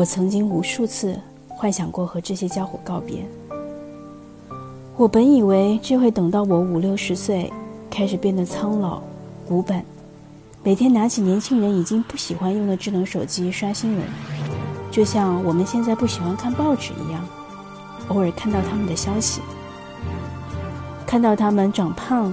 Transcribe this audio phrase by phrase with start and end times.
[0.00, 1.14] 我曾经无数次
[1.46, 3.22] 幻想过和这些家伙告别。
[4.96, 7.52] 我本以为这会等到我五六十岁，
[7.90, 9.02] 开始变得苍老、
[9.46, 9.84] 古板，
[10.62, 14.02] 每天拿起年轻人已经不喜欢用的智能手机刷新闻，
[14.90, 17.22] 就像我们现在不喜欢看报纸一样，
[18.08, 19.42] 偶尔看到他们的消息，
[21.06, 22.32] 看到他们长胖、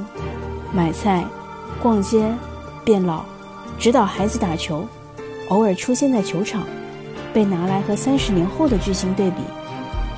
[0.72, 1.26] 买菜、
[1.84, 2.34] 逛街、
[2.86, 3.26] 变老、
[3.78, 4.88] 指导孩子打球，
[5.50, 6.66] 偶尔出现在球场。
[7.38, 9.36] 被拿来和三十年后的巨星对比，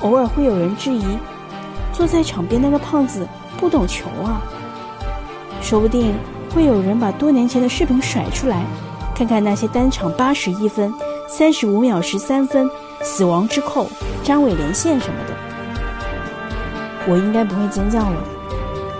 [0.00, 1.04] 偶尔会有人质疑，
[1.92, 4.40] 坐在场边那个胖子不懂球啊。
[5.60, 6.14] 说不定
[6.54, 8.64] 会有人把多年前的视频甩出来，
[9.14, 10.90] 看看那些单场八十一分、
[11.28, 12.70] 三十五秒十三分、
[13.02, 13.86] 死亡之扣、
[14.24, 15.34] 张伟连线什么的。
[17.06, 18.16] 我应该不会尖叫了。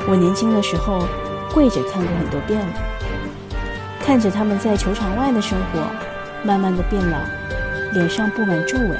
[0.07, 0.99] 我年轻的时候
[1.55, 2.73] 跪着看过很多遍了，
[4.05, 5.81] 看着他们在球场外的生活，
[6.45, 7.17] 慢慢的变老。
[7.93, 8.97] 脸上布满皱纹，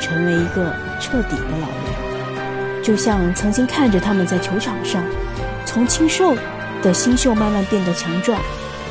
[0.00, 5.02] 成为一个彻底的老人，就像曾经看着他们在球场上，
[5.64, 6.36] 从清瘦
[6.82, 8.40] 的新秀慢慢变得强壮，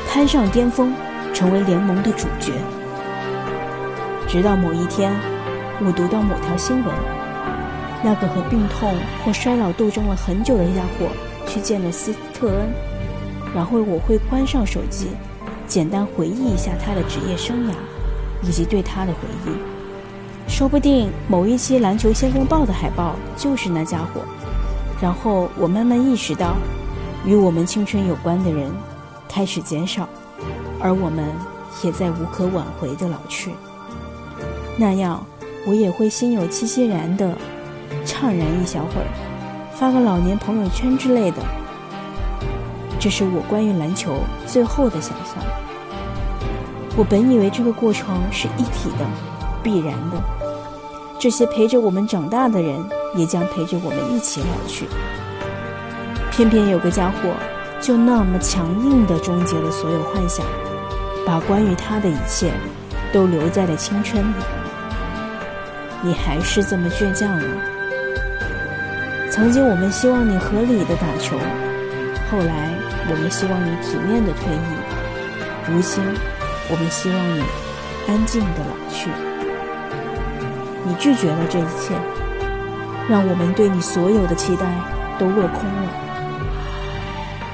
[0.08, 0.92] 攀上巅峰，
[1.34, 2.52] 成为联盟的主角。
[4.26, 5.12] 直到某一天，
[5.84, 6.94] 我读到某条新闻，
[8.02, 11.06] 那个和病痛或衰老斗争了很久的家伙
[11.46, 12.68] 去见了斯特恩，
[13.54, 15.08] 然后我会关上手机，
[15.66, 17.72] 简单回忆一下他的职业生涯。
[18.42, 24.22] 以及对他的回忆，说不定某一期《篮球先锋报》的海报就是那家伙。
[25.00, 26.56] 然后我慢慢意识到，
[27.24, 28.70] 与我们青春有关的人
[29.28, 30.08] 开始减少，
[30.80, 31.24] 而我们
[31.82, 33.50] 也在无可挽回的老去。
[34.76, 35.24] 那样，
[35.66, 37.36] 我也会心有戚戚然的
[38.04, 39.08] 怅然一小会儿，
[39.74, 41.38] 发个老年朋友圈之类的。
[42.98, 45.36] 这是我关于篮球最后的想象。
[46.98, 49.04] 我本以为这个过程是一体的、
[49.62, 50.16] 必然的，
[51.18, 52.82] 这些陪着我们长大的人
[53.14, 54.86] 也将陪着我们一起老去。
[56.30, 57.34] 偏偏有个家伙
[57.82, 60.46] 就那么强硬地终结了所有幻想，
[61.26, 62.50] 把关于他的一切
[63.12, 64.34] 都留在了青春里。
[66.00, 67.44] 你还是这么倔强吗？
[69.30, 71.36] 曾经我们希望你合理的打球，
[72.30, 72.70] 后来
[73.10, 76.02] 我们希望你体面的退役，如今。
[76.68, 77.42] 我们希望你
[78.08, 79.08] 安静的老去。
[80.84, 81.94] 你拒绝了这一切，
[83.08, 84.66] 让我们对你所有的期待
[85.18, 85.90] 都落空了。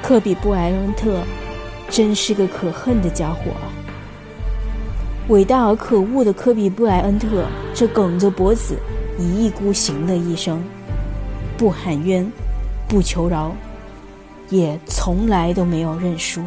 [0.01, 1.23] 科比布莱恩特
[1.89, 3.69] 真是个可恨的家伙啊！
[5.29, 8.77] 伟大而可恶的科比布莱恩特，这梗着脖子
[9.17, 10.61] 一意孤行的一生，
[11.57, 12.29] 不喊冤，
[12.87, 13.55] 不求饶，
[14.49, 16.43] 也从来都没有认输。